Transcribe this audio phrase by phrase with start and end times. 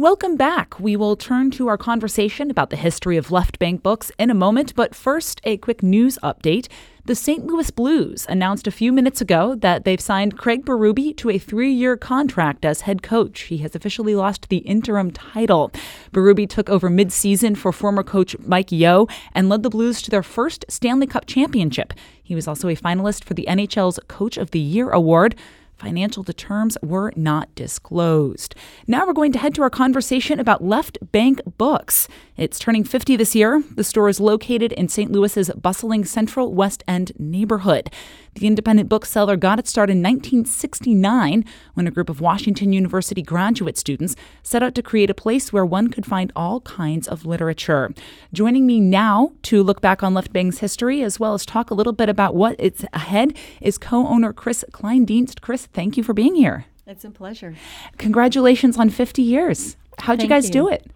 [0.00, 0.80] Welcome back.
[0.80, 4.34] We will turn to our conversation about the history of left bank books in a
[4.34, 6.68] moment, but first, a quick news update.
[7.04, 7.44] The St.
[7.44, 11.70] Louis Blues announced a few minutes ago that they've signed Craig Berube to a three
[11.70, 13.42] year contract as head coach.
[13.42, 15.70] He has officially lost the interim title.
[16.12, 20.22] Berube took over midseason for former coach Mike Yeo and led the Blues to their
[20.22, 21.92] first Stanley Cup championship.
[22.22, 25.36] He was also a finalist for the NHL's Coach of the Year award.
[25.80, 28.54] Financial terms were not disclosed.
[28.86, 32.06] Now we're going to head to our conversation about Left Bank Books.
[32.36, 33.62] It's turning 50 this year.
[33.76, 35.10] The store is located in St.
[35.10, 37.88] Louis's bustling Central West End neighborhood.
[38.34, 41.44] The independent bookseller got its start in 1969
[41.74, 45.66] when a group of Washington University graduate students set out to create a place where
[45.66, 47.92] one could find all kinds of literature.
[48.32, 51.74] Joining me now to look back on Left Bank's history as well as talk a
[51.74, 55.40] little bit about what it's ahead is co-owner Chris Kleindienst.
[55.40, 56.66] Chris, thank you for being here.
[56.86, 57.54] It's a pleasure.
[57.98, 59.76] Congratulations on 50 years.
[59.98, 60.52] How'd Thank you guys you.
[60.52, 60.90] do it?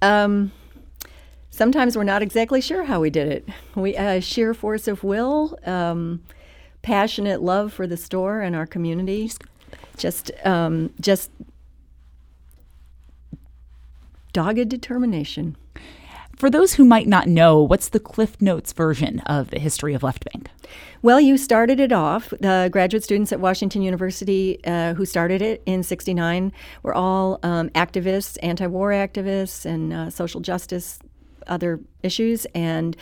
[0.00, 0.52] Um,
[1.50, 3.48] sometimes we're not exactly sure how we did it.
[3.74, 6.22] We uh, sheer force of will, um,
[6.82, 9.30] passionate love for the store and our community,
[9.96, 11.30] just um, just
[14.32, 15.56] dogged determination.
[16.36, 20.02] For those who might not know, what's the Cliff Notes version of the history of
[20.02, 20.48] Left Bank?
[21.00, 22.30] Well, you started it off.
[22.30, 27.68] The graduate students at Washington University uh, who started it in '69 were all um,
[27.70, 30.98] activists, anti-war activists, and uh, social justice,
[31.46, 32.96] other issues, and.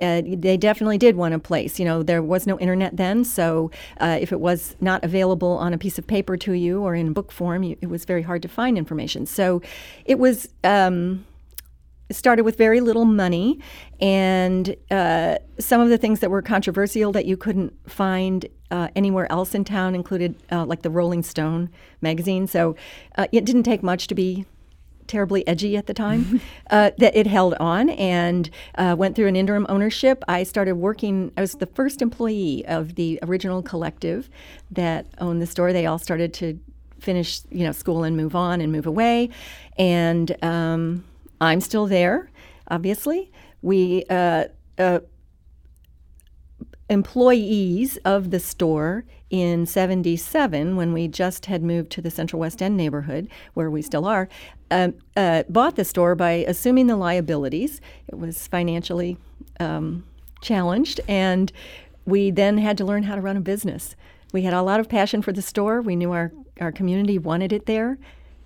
[0.00, 1.78] Uh, they definitely did want a place.
[1.78, 3.70] You know, there was no internet then, so
[4.00, 7.12] uh, if it was not available on a piece of paper to you or in
[7.12, 9.26] book form, you, it was very hard to find information.
[9.26, 9.62] So
[10.04, 10.48] it was.
[10.64, 11.24] Um,
[12.12, 13.60] started with very little money,
[14.00, 19.30] and uh, some of the things that were controversial that you couldn't find uh, anywhere
[19.30, 21.70] else in town included uh, like the Rolling Stone
[22.00, 22.46] magazine.
[22.46, 22.76] So
[23.16, 24.44] uh, it didn't take much to be
[25.10, 26.40] terribly edgy at the time.
[26.70, 30.22] uh, that it held on and uh, went through an interim ownership.
[30.28, 31.32] I started working.
[31.36, 34.30] I was the first employee of the original collective
[34.70, 35.72] that owned the store.
[35.72, 36.58] They all started to
[37.00, 39.30] finish, you know, school and move on and move away,
[39.76, 41.04] and um,
[41.40, 42.30] I'm still there.
[42.68, 43.30] Obviously,
[43.62, 44.04] we.
[44.08, 44.44] Uh,
[44.78, 45.00] uh,
[46.90, 52.60] employees of the store in 77 when we just had moved to the central west
[52.60, 54.28] end neighborhood where we still are
[54.72, 57.80] um, uh, bought the store by assuming the liabilities.
[58.08, 59.16] It was financially
[59.60, 60.04] um,
[60.42, 61.52] challenged and
[62.06, 63.94] we then had to learn how to run a business.
[64.32, 65.80] We had a lot of passion for the store.
[65.80, 67.98] We knew our, our community wanted it there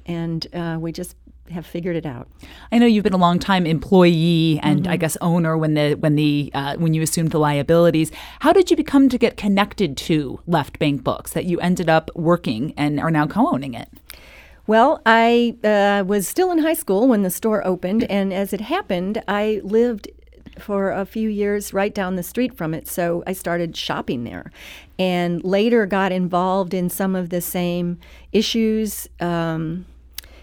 [0.05, 1.17] and uh, we just
[1.51, 2.29] have figured it out.
[2.73, 4.93] I know you've been a long time employee and mm-hmm.
[4.93, 8.11] I guess owner when the when the uh, when you assumed the liabilities.
[8.41, 12.11] How did you become to get connected to Left Bank Books that you ended up
[12.15, 13.89] working and are now co-owning it?
[14.67, 18.63] Well, I uh, was still in high school when the store opened, and as it
[18.63, 20.09] happened, I lived
[20.59, 22.89] for a few years right down the street from it.
[22.89, 24.53] So I started shopping there
[24.99, 27.99] and later got involved in some of the same
[28.33, 29.09] issues.
[29.21, 29.87] Um,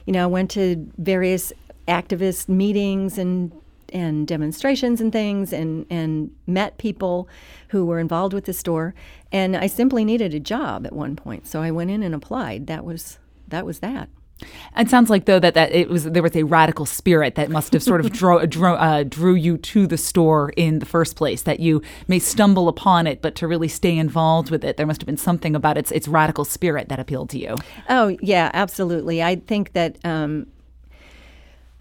[0.06, 1.54] you know, I went to various
[1.88, 3.52] activist meetings and
[3.94, 7.28] and demonstrations and things and and met people
[7.70, 8.94] who were involved with the store.
[9.32, 12.68] And I simply needed a job at one point so I went in and applied.
[12.68, 14.10] That was that was that
[14.78, 17.74] it sounds like though that, that it was there was a radical spirit that must
[17.74, 21.44] have sort of drew, drew, uh, drew you to the store in the first place.
[21.44, 25.02] That you may stumble upon it, but to really stay involved with it, there must
[25.02, 27.56] have been something about its its radical spirit that appealed to you.
[27.90, 29.22] Oh yeah, absolutely.
[29.22, 30.48] I think that um,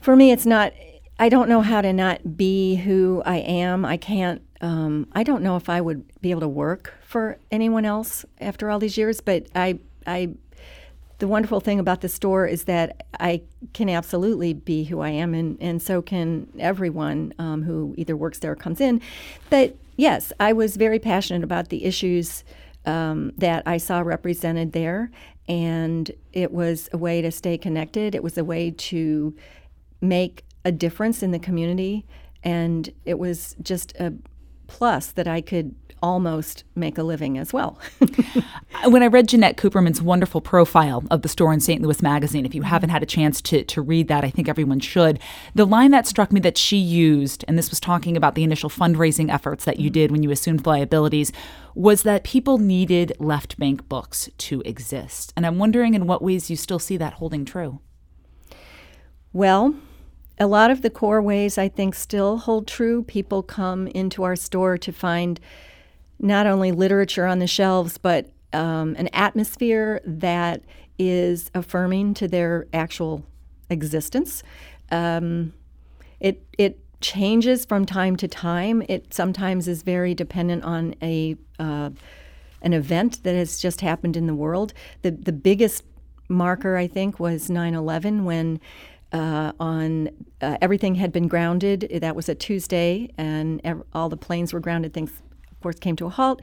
[0.01, 0.73] for me, it's not.
[1.19, 3.85] I don't know how to not be who I am.
[3.85, 4.43] I can't.
[4.63, 8.71] Um, I don't know if I would be able to work for anyone else after
[8.71, 10.31] all these years, but I I
[11.21, 13.43] the wonderful thing about the store is that I
[13.75, 18.39] can absolutely be who I am, and, and so can everyone um, who either works
[18.41, 19.01] there or comes in.
[19.51, 22.43] But yes, I was very passionate about the issues
[22.87, 25.11] um, that I saw represented there,
[25.47, 28.15] and it was a way to stay connected.
[28.15, 29.37] It was a way to
[30.01, 32.07] make a difference in the community,
[32.43, 34.15] and it was just a
[34.69, 37.79] plus that I could almost make a living as well.
[38.87, 41.83] when I read Jeannette Cooperman's wonderful profile of the store in St.
[41.83, 44.81] Louis Magazine, if you haven't had a chance to, to read that, I think everyone
[44.81, 45.19] should.
[45.55, 48.71] The line that struck me that she used, and this was talking about the initial
[48.71, 49.95] fundraising efforts that you mm-hmm.
[49.95, 51.33] did when you assumed liabilities,
[51.75, 55.33] was that people needed left bank books to exist.
[55.37, 57.81] And I'm wondering in what ways you still see that holding true.
[59.33, 59.75] Well,
[60.41, 63.03] a lot of the core ways I think still hold true.
[63.03, 65.39] People come into our store to find
[66.21, 70.63] not only literature on the shelves, but um, an atmosphere that
[70.99, 73.25] is affirming to their actual
[73.71, 74.43] existence.
[74.91, 75.55] Um,
[76.21, 78.83] it it changes from time to time.
[78.89, 81.91] It sometimes is very dependent on a uh,
[82.63, 84.75] an event that has just happened in the world.
[85.03, 85.85] The the biggest
[86.29, 88.61] marker I think was 9/11 when
[89.13, 91.89] uh, on uh, everything had been grounded.
[92.01, 94.93] That was a Tuesday, and ev- all the planes were grounded.
[94.93, 95.11] Things,
[95.61, 96.43] course, came to a halt.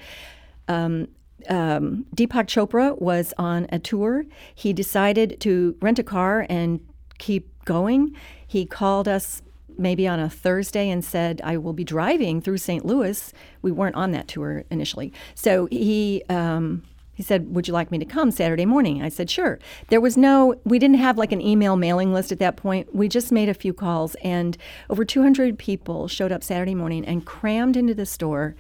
[0.68, 1.08] Um,
[1.50, 4.26] um, Deepak Chopra was on a tour.
[4.54, 6.80] He decided to rent a car and
[7.20, 8.16] keep going.
[8.46, 9.42] He called us
[9.78, 12.86] maybe on a Thursday and said, I will be driving through St.
[12.86, 13.32] Louis.
[13.62, 15.14] We weren't on that tour initially.
[15.36, 16.24] So he.
[16.30, 16.84] Um,
[17.14, 19.02] he said, Would you like me to come Saturday morning?
[19.02, 19.58] I said, Sure.
[19.88, 22.94] There was no, we didn't have like an email mailing list at that point.
[22.94, 24.56] We just made a few calls, and
[24.88, 28.56] over 200 people showed up Saturday morning and crammed into the store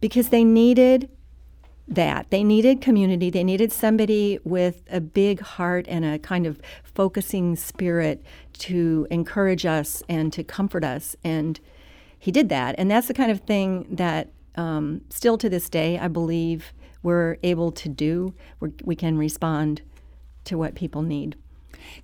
[0.00, 1.08] because they needed
[1.86, 2.30] that.
[2.30, 3.30] They needed community.
[3.30, 8.22] They needed somebody with a big heart and a kind of focusing spirit
[8.54, 11.16] to encourage us and to comfort us.
[11.24, 11.58] And
[12.18, 12.74] he did that.
[12.78, 16.72] And that's the kind of thing that um, still to this day, I believe
[17.02, 18.34] we're able to do.
[18.60, 19.82] We're, we can respond
[20.44, 21.36] to what people need.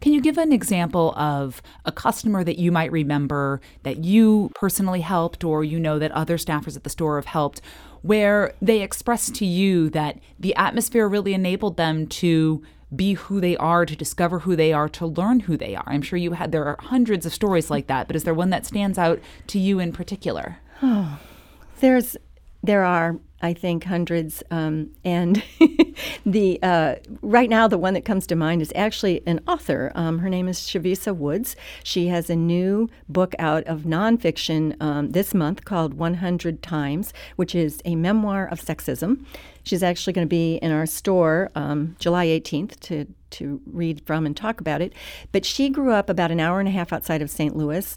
[0.00, 5.00] Can you give an example of a customer that you might remember that you personally
[5.00, 7.61] helped or you know that other staffers at the store have helped
[8.03, 12.62] where they expressed to you that the atmosphere really enabled them to
[12.94, 15.85] be who they are, to discover who they are, to learn who they are?
[15.87, 18.50] I'm sure you had there are hundreds of stories like that, but is there one
[18.50, 20.59] that stands out to you in particular?
[20.82, 21.19] Oh,
[21.81, 22.17] there's
[22.62, 24.43] there are I think hundreds.
[24.50, 25.43] Um, and
[26.26, 29.93] the uh, right now, the one that comes to mind is actually an author.
[29.94, 31.56] Um, her name is Chavisa Woods.
[31.82, 37.55] She has a new book out of nonfiction um, this month called 100 Times, which
[37.55, 39.25] is a memoir of sexism.
[39.62, 44.26] She's actually going to be in our store um, July 18th to to read from
[44.26, 44.93] and talk about it.
[45.32, 47.56] But she grew up about an hour and a half outside of St.
[47.56, 47.97] Louis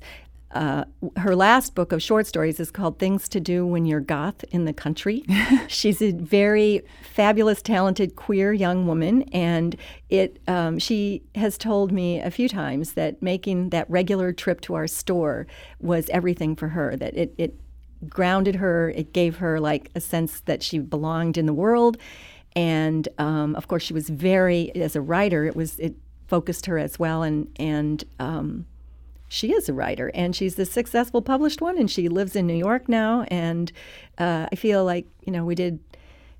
[0.52, 0.86] uh,
[1.18, 4.64] her last book of short stories is called Things to Do When You're Goth in
[4.64, 5.26] the Country.
[5.68, 6.84] She's a very
[7.14, 9.76] fabulous, talented, queer young woman, and
[10.10, 10.40] it.
[10.48, 14.88] Um, she has told me a few times that making that regular trip to our
[14.88, 15.48] store
[15.82, 16.96] was everything for her.
[16.96, 17.60] That it, it
[18.08, 18.90] grounded her.
[18.92, 21.98] It gave her like a sense that she belonged in the world,
[22.56, 25.46] and um, of course, she was very as a writer.
[25.46, 25.96] It was it
[26.28, 28.66] focused her as well, and and um,
[29.28, 32.56] she is a writer and she's a successful published one and she lives in New
[32.56, 33.72] York now and
[34.18, 35.80] uh, I feel like you know we did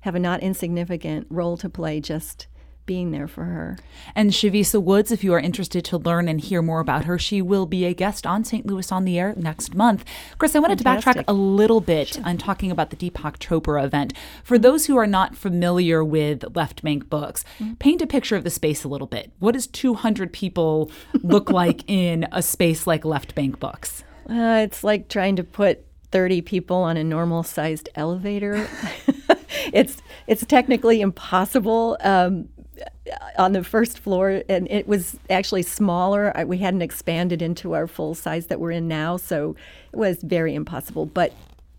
[0.00, 2.46] have a not insignificant role to play just
[2.88, 3.78] being there for her.
[4.16, 7.40] And Chavisa Woods, if you are interested to learn and hear more about her, she
[7.40, 8.66] will be a guest on St.
[8.66, 10.04] Louis on the Air next month.
[10.38, 11.12] Chris, I wanted Fantastic.
[11.12, 12.24] to backtrack a little bit sure.
[12.24, 14.14] on talking about the Deepak Chopra event.
[14.42, 17.74] For those who are not familiar with Left Bank Books, mm-hmm.
[17.74, 19.30] paint a picture of the space a little bit.
[19.38, 20.90] What does 200 people
[21.22, 24.02] look like in a space like Left Bank Books?
[24.28, 28.66] Uh, it's like trying to put 30 people on a normal sized elevator.
[29.72, 31.96] it's it's technically impossible.
[32.00, 32.48] Um,
[33.38, 36.32] on the first floor, and it was actually smaller.
[36.46, 39.56] We hadn't expanded into our full size that we're in now, so
[39.92, 41.06] it was very impossible.
[41.06, 41.32] But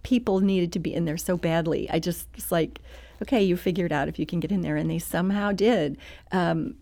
[0.03, 1.89] people needed to be in there so badly.
[1.89, 2.79] I just was like,
[3.21, 5.97] okay, you figure it out if you can get in there, and they somehow did.
[6.31, 6.75] Um,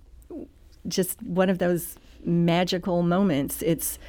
[0.87, 3.61] just one of those magical moments.
[3.61, 3.99] It's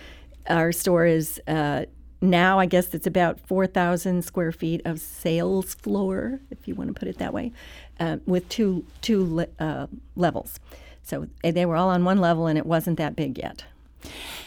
[0.49, 1.85] our store is uh,
[2.21, 6.99] now I guess it's about 4,000 square feet of sales floor, if you want to
[6.99, 7.53] put it that way,
[8.01, 9.87] uh, with two two le- uh,
[10.17, 10.59] levels.
[11.03, 13.65] So eh, they were all on one level, and it wasn't that big yet.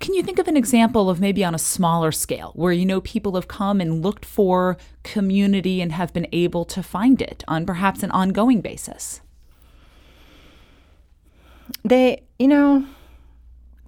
[0.00, 3.00] Can you think of an example of maybe on a smaller scale where you know
[3.00, 7.64] people have come and looked for community and have been able to find it on
[7.64, 9.22] perhaps an ongoing basis?
[11.82, 12.84] They, you know,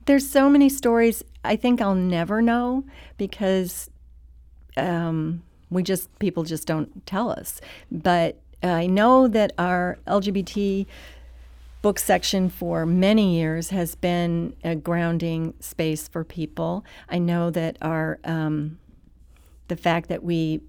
[0.06, 2.84] there's so many stories I think I'll never know
[3.18, 3.90] because
[4.76, 7.60] um, we just people just don't tell us.
[7.90, 8.40] But
[8.75, 10.87] I know that our LGBT
[11.82, 16.85] book section for many years has been a grounding space for people.
[17.08, 18.78] I know that our um,
[19.68, 20.62] the fact that we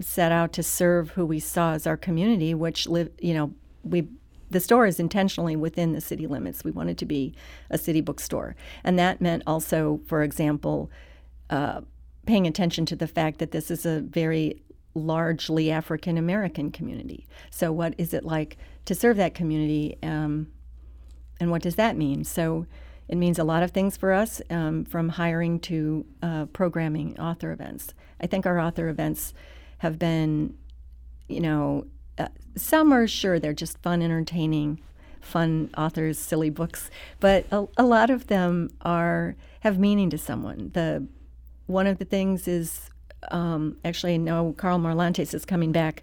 [0.00, 4.08] set out to serve who we saw as our community, which live, you know, we
[4.50, 6.64] the store is intentionally within the city limits.
[6.64, 7.34] We wanted to be
[7.70, 8.54] a city bookstore.
[8.84, 10.90] And that meant also, for example,
[11.50, 11.80] uh,
[12.26, 14.62] paying attention to the fact that this is a very
[14.96, 17.26] largely African American community.
[17.50, 19.96] So, what is it like to serve that community?
[20.02, 20.48] Um,
[21.38, 22.24] and what does that mean?
[22.24, 22.66] So,
[23.08, 27.52] it means a lot of things for us, um, from hiring to uh, programming author
[27.52, 27.94] events.
[28.20, 29.32] I think our author events
[29.78, 30.54] have been,
[31.28, 31.86] you know,
[32.18, 34.80] uh, some are sure they're just fun, entertaining,
[35.20, 40.70] fun authors, silly books, but a, a lot of them are have meaning to someone.
[40.72, 41.06] The
[41.66, 42.90] one of the things is
[43.30, 46.02] um, actually no Karl Marlantes is coming back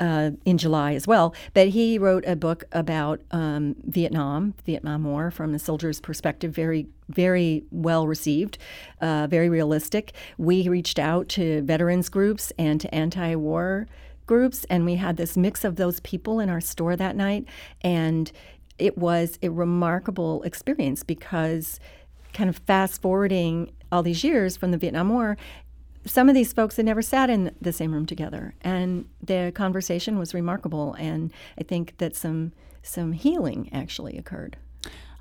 [0.00, 1.34] uh, in July as well.
[1.54, 6.54] But he wrote a book about um, Vietnam, Vietnam War, from a soldier's perspective.
[6.54, 8.58] Very, very well received,
[9.00, 10.12] uh, very realistic.
[10.38, 13.86] We reached out to veterans groups and to anti-war
[14.26, 17.44] groups, and we had this mix of those people in our store that night,
[17.82, 18.32] and
[18.78, 21.78] it was a remarkable experience because
[22.32, 25.36] kind of fast forwarding all these years from the Vietnam War,
[26.04, 30.18] some of these folks had never sat in the same room together, and the conversation
[30.18, 30.94] was remarkable.
[30.94, 34.56] And I think that some some healing actually occurred.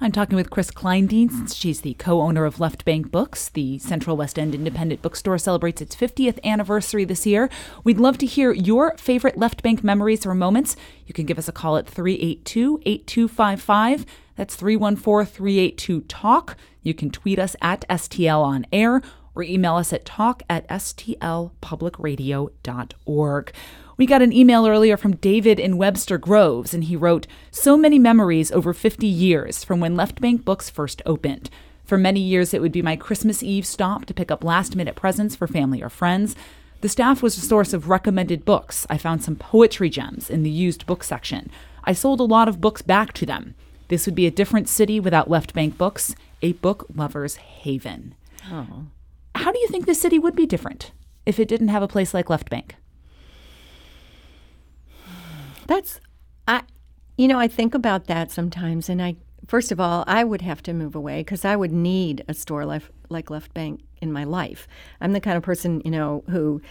[0.04, 1.56] I'm talking with Chris Kleindienst.
[1.56, 3.50] She's the co owner of Left Bank Books.
[3.50, 7.52] The Central West End Independent Bookstore celebrates its 50th anniversary this year.
[7.84, 10.76] We'd love to hear your favorite Left Bank memories or moments.
[11.06, 14.08] You can give us a call at 382 8255.
[14.38, 16.56] That's 314 382 TALK.
[16.82, 19.04] You can tweet us at STL on air
[19.36, 23.54] or email us at talk at stlpublicradio.org.
[23.98, 28.00] We got an email earlier from David in Webster Groves, and he wrote, So many
[28.00, 31.50] memories over 50 years from when Left Bank Books first opened.
[31.86, 34.96] For many years, it would be my Christmas Eve stop to pick up last minute
[34.96, 36.36] presents for family or friends.
[36.82, 38.88] The staff was a source of recommended books.
[38.90, 41.52] I found some poetry gems in the used book section.
[41.84, 43.56] I sold a lot of books back to them.
[43.88, 48.16] This would be a different city without Left Bank Books, a book lover's haven.
[48.50, 48.86] Oh.
[49.42, 50.92] How do you think the city would be different
[51.26, 52.76] if it didn't have a place like Left Bank?
[55.66, 56.00] That's
[56.48, 56.62] I
[57.18, 59.16] you know, I think about that sometimes and I
[59.48, 62.66] first of all, I would have to move away because I would need a store
[62.66, 64.68] like Left Bank in my life.
[65.02, 66.62] I'm the kind of person, you know, who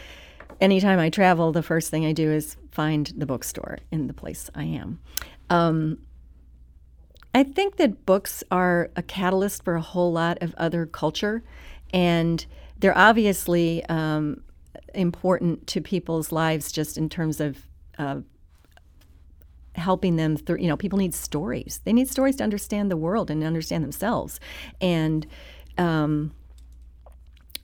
[0.60, 4.48] anytime I travel, the first thing I do is find the bookstore in the place
[4.54, 5.00] I am.
[5.48, 5.98] Um,
[7.34, 11.42] I think that books are a catalyst for a whole lot of other culture
[11.92, 12.44] and
[12.78, 14.42] they're obviously um,
[14.94, 17.58] important to people's lives just in terms of
[17.98, 18.20] uh,
[19.74, 21.80] helping them through you know people need stories.
[21.84, 24.40] They need stories to understand the world and understand themselves.
[24.80, 25.26] And
[25.78, 26.32] um,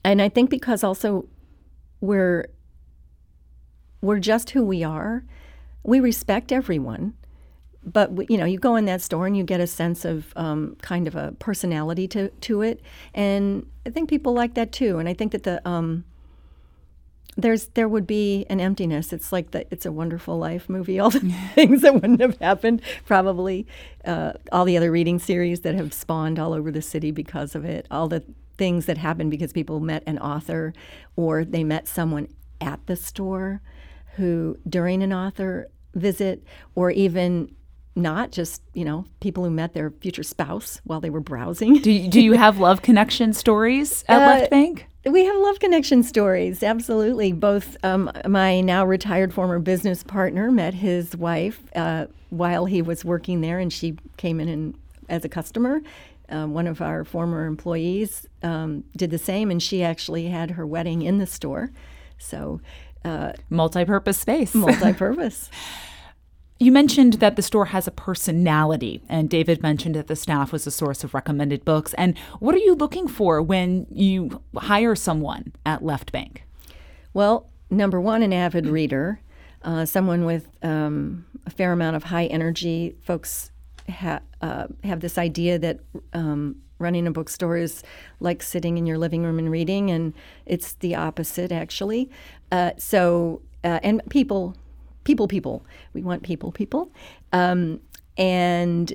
[0.07, 1.27] and i think because also
[1.99, 2.47] we're
[4.01, 5.23] we're just who we are
[5.83, 7.13] we respect everyone
[7.83, 10.75] but you know, you go in that store and you get a sense of um,
[10.81, 12.81] kind of a personality to to it,
[13.13, 14.99] and I think people like that too.
[14.99, 16.03] And I think that the um,
[17.37, 19.13] there's there would be an emptiness.
[19.13, 20.99] It's like the It's a Wonderful Life movie.
[20.99, 21.19] All the
[21.55, 23.67] things that wouldn't have happened, probably
[24.03, 27.63] uh, all the other reading series that have spawned all over the city because of
[27.63, 27.85] it.
[27.91, 28.23] All the
[28.57, 30.73] things that happened because people met an author
[31.15, 32.27] or they met someone
[32.59, 33.61] at the store
[34.15, 36.43] who during an author visit
[36.73, 37.55] or even
[37.97, 41.81] not just you know people who met their future spouse while they were browsing.
[41.81, 44.87] Do you, do you have love connection stories at uh, Left Bank?
[45.05, 47.31] We have love connection stories, absolutely.
[47.31, 53.03] Both um, my now retired former business partner met his wife uh, while he was
[53.05, 54.75] working there, and she came in and,
[55.09, 55.81] as a customer.
[56.29, 60.67] Um, one of our former employees um, did the same, and she actually had her
[60.67, 61.71] wedding in the store.
[62.17, 62.59] So,
[63.05, 64.53] uh, multi-purpose space.
[64.55, 65.49] Multi-purpose.
[66.59, 70.65] You mentioned that the store has a personality, and David mentioned that the staff was
[70.65, 71.93] a source of recommended books.
[71.93, 76.43] And what are you looking for when you hire someone at Left Bank?
[77.13, 79.19] Well, number one, an avid reader,
[79.61, 82.95] uh, someone with um, a fair amount of high energy.
[83.03, 83.51] Folks
[83.87, 85.79] ha- uh, have this idea that
[86.13, 87.83] um, running a bookstore is
[88.19, 90.13] like sitting in your living room and reading, and
[90.47, 92.09] it's the opposite, actually.
[92.51, 94.55] Uh, so, uh, and people
[95.07, 95.65] people, people.
[95.93, 96.91] We want people, people.
[97.31, 97.79] Um,
[98.17, 98.93] and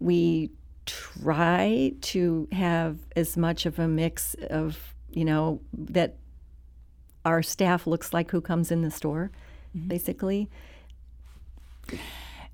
[0.00, 0.50] we
[0.86, 6.16] try to have as much of a mix of, you know, that
[7.24, 9.30] our staff looks like who comes in the store,
[9.76, 9.86] mm-hmm.
[9.86, 10.50] basically.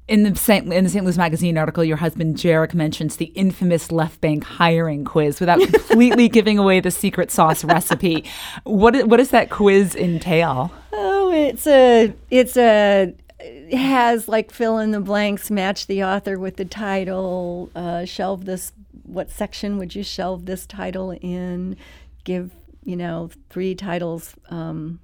[0.09, 0.73] In the St.
[0.73, 1.05] in the St.
[1.05, 6.29] Louis Magazine article, your husband Jarek mentions the infamous left bank hiring quiz without completely
[6.31, 8.25] giving away the secret sauce recipe.
[8.65, 10.73] What what does that quiz entail?
[10.95, 16.38] Oh, it's a it's a it has like fill in the blanks, match the author
[16.38, 18.73] with the title, uh, shelve this.
[19.03, 21.77] What section would you shelve this title in?
[22.25, 22.50] Give
[22.83, 25.00] you know three titles um,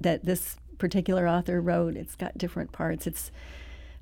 [0.00, 1.94] that this particular author wrote.
[1.94, 3.06] It's got different parts.
[3.06, 3.30] It's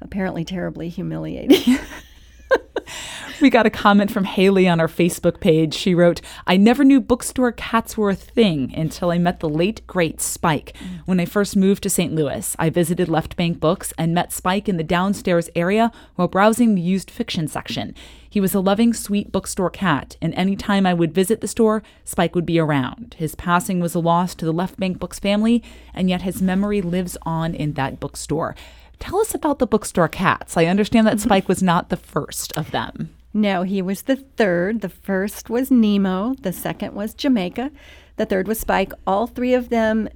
[0.01, 1.79] apparently terribly humiliating.
[3.41, 5.75] we got a comment from Haley on our Facebook page.
[5.75, 9.87] She wrote, I never knew bookstore cats were a thing until I met the late,
[9.87, 10.77] great Spike.
[11.07, 12.15] When I first moved to St.
[12.15, 16.75] Louis, I visited Left Bank Books and met Spike in the downstairs area while browsing
[16.75, 17.95] the used fiction section.
[18.29, 21.83] He was a loving, sweet bookstore cat, and any time I would visit the store,
[22.05, 23.17] Spike would be around.
[23.19, 26.81] His passing was a loss to the Left Bank Books family, and yet his memory
[26.81, 28.55] lives on in that bookstore.
[29.01, 30.57] Tell us about the bookstore cats.
[30.57, 33.15] I understand that Spike was not the first of them.
[33.33, 34.83] No, he was the third.
[34.83, 37.71] The first was Nemo, the second was Jamaica,
[38.17, 38.93] the third was Spike.
[39.07, 40.09] All three of them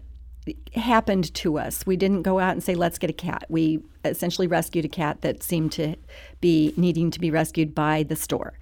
[0.74, 1.86] happened to us.
[1.86, 3.46] We didn't go out and say, let's get a cat.
[3.48, 5.96] We essentially rescued a cat that seemed to
[6.40, 8.58] be needing to be rescued by the store.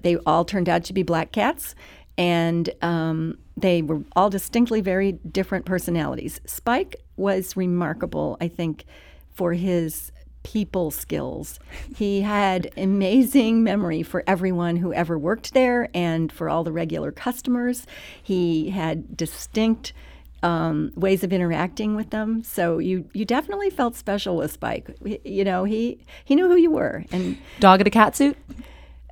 [0.00, 1.76] They all turned out to be black cats,
[2.18, 6.40] and um, they were all distinctly very different personalities.
[6.46, 8.84] Spike was remarkable, I think,
[9.34, 10.12] for his
[10.42, 11.58] people skills.
[11.96, 17.12] He had amazing memory for everyone who ever worked there and for all the regular
[17.12, 17.86] customers.
[18.22, 19.92] He had distinct
[20.42, 22.42] um, ways of interacting with them.
[22.42, 24.90] So you you definitely felt special with Spike.
[25.24, 27.04] You know, he he knew who you were.
[27.12, 28.36] And dog in a cat suit,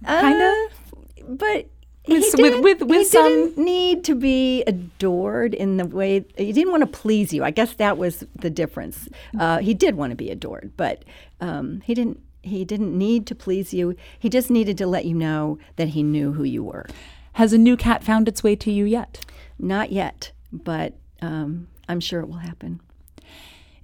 [0.05, 0.53] kind of.
[0.53, 1.69] Uh, but
[2.07, 6.53] with, with, with, with he some didn't need to be adored in the way he
[6.53, 7.45] didn't want to please you.
[7.45, 9.09] I guess that was the difference.
[9.39, 11.05] Uh, he did want to be adored, but
[11.41, 12.21] um, he didn't.
[12.43, 13.95] He didn't need to please you.
[14.19, 16.87] He just needed to let you know that he knew who you were.
[17.35, 19.27] Has a new cat found its way to you yet?
[19.59, 22.81] Not yet, but um, I'm sure it will happen.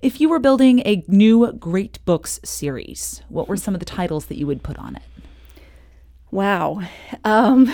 [0.01, 4.27] If you were building a new Great Books series, what were some of the titles
[4.27, 5.03] that you would put on it?
[6.31, 6.83] Wow.
[7.25, 7.73] Um,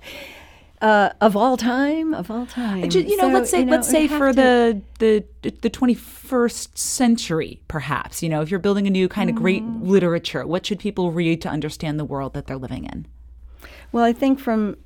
[0.80, 2.88] uh, of all time, of all time.
[2.90, 6.76] Just, you know, so, let's say, you know, let's say for the, the the 21st
[6.76, 8.22] century, perhaps.
[8.22, 9.86] You know, if you're building a new kind of great mm.
[9.86, 13.06] literature, what should people read to understand the world that they're living in?
[13.90, 14.76] Well, I think from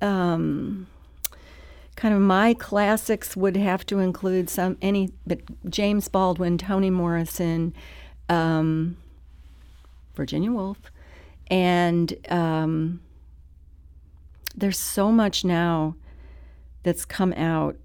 [0.00, 0.86] um,
[1.96, 5.40] kind of my classics would have to include some any, but
[5.70, 7.74] James Baldwin, Toni Morrison,
[8.28, 8.96] um,
[10.14, 10.78] Virginia Woolf,
[11.50, 13.00] and um,
[14.56, 15.94] there's so much now
[16.82, 17.76] that's come out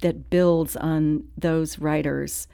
[0.00, 2.48] that builds on those writers.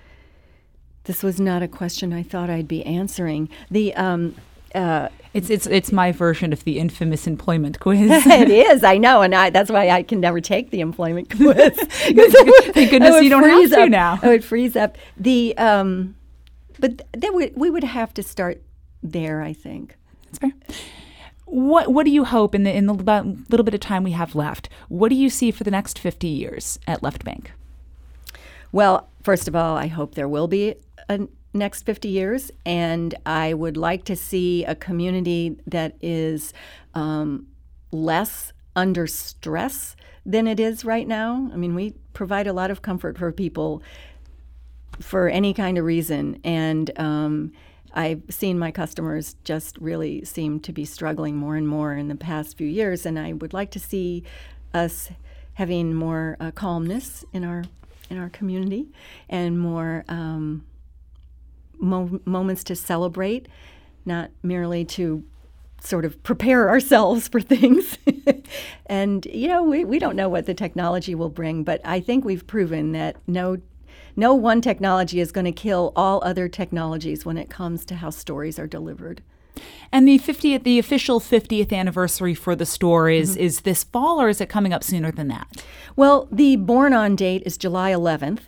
[1.04, 3.48] This was not a question I thought I'd be answering.
[3.70, 4.34] The um,
[4.74, 8.10] uh, it's it's it's my version of the infamous employment quiz.
[8.26, 11.76] it is, I know, and I, that's why I can never take the employment quiz.
[11.78, 13.88] Thank goodness you don't have to up.
[13.88, 14.18] now.
[14.22, 14.98] I would freeze up.
[15.16, 16.16] The um,
[16.78, 18.62] but then we, we would have to start
[19.12, 19.42] there.
[19.42, 20.52] I think that's fair.
[21.44, 24.34] What What do you hope in the in the little bit of time we have
[24.34, 24.68] left?
[24.88, 27.52] What do you see for the next fifty years at Left Bank?
[28.72, 30.74] Well, first of all, I hope there will be
[31.08, 36.52] a next 50 years, and I would like to see a community that is
[36.94, 37.46] um,
[37.90, 41.50] less under stress than it is right now.
[41.52, 43.82] I mean, we provide a lot of comfort for people
[45.00, 47.52] for any kind of reason, and um,
[47.96, 52.14] I've seen my customers just really seem to be struggling more and more in the
[52.14, 54.22] past few years, and I would like to see
[54.74, 55.10] us
[55.54, 57.64] having more uh, calmness in our
[58.10, 58.86] in our community
[59.28, 60.64] and more um,
[61.78, 63.48] mo- moments to celebrate,
[64.04, 65.24] not merely to
[65.80, 67.98] sort of prepare ourselves for things.
[68.86, 72.24] and you know, we, we don't know what the technology will bring, but I think
[72.24, 73.56] we've proven that no
[74.16, 78.10] no one technology is going to kill all other technologies when it comes to how
[78.10, 79.22] stories are delivered.
[79.92, 83.44] And the 50th, the official 50th anniversary for the store is mm-hmm.
[83.44, 85.64] is this fall, or is it coming up sooner than that?
[85.94, 88.40] Well, the born on date is July 11th.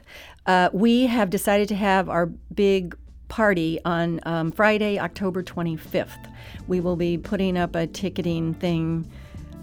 [0.47, 2.97] Uh, we have decided to have our big
[3.29, 6.33] party on um, Friday, October 25th.
[6.67, 9.11] We will be putting up a ticketing thing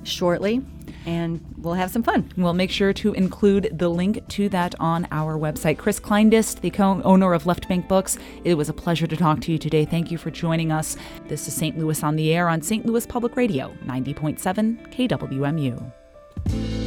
[0.05, 0.61] shortly
[1.05, 2.31] and we'll have some fun.
[2.35, 5.77] We'll make sure to include the link to that on our website.
[5.77, 9.41] Chris Kleindienst, the co owner of Left Bank Books, it was a pleasure to talk
[9.41, 9.85] to you today.
[9.85, 10.97] Thank you for joining us.
[11.27, 11.77] This is St.
[11.77, 12.85] Louis on the Air on St.
[12.85, 16.84] Louis Public Radio, 90.7 KWMU.